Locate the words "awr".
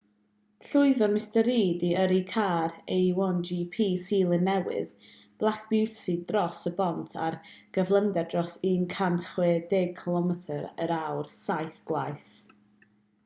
10.97-11.31